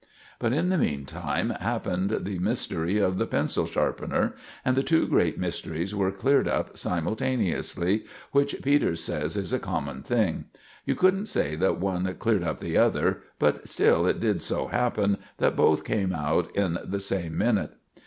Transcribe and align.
But 0.39 0.51
in 0.51 0.69
the 0.69 0.79
meantime 0.79 1.51
happened 1.51 2.09
the 2.21 2.39
mystery 2.39 2.97
of 2.97 3.19
the 3.19 3.27
pencil 3.27 3.67
sharpener, 3.67 4.33
and 4.65 4.75
the 4.75 4.81
two 4.81 5.07
great 5.07 5.37
mysteries 5.37 5.93
were 5.93 6.09
cleared 6.11 6.47
up 6.47 6.75
simultaneously, 6.75 8.05
which 8.31 8.59
Peters 8.63 9.03
says 9.03 9.37
is 9.37 9.53
a 9.53 9.59
common 9.59 10.01
thing. 10.01 10.45
You 10.87 10.95
couldn't 10.95 11.27
say 11.27 11.55
that 11.57 11.79
one 11.79 12.11
cleared 12.15 12.43
up 12.43 12.57
the 12.59 12.77
other, 12.79 13.21
but 13.37 13.69
still, 13.69 14.07
it 14.07 14.19
did 14.19 14.41
so 14.41 14.69
happen 14.69 15.19
that 15.37 15.55
both 15.55 15.83
came 15.85 16.13
out 16.13 16.49
in 16.55 16.79
the 16.83 16.99
same 16.99 17.37
minute. 17.37 17.73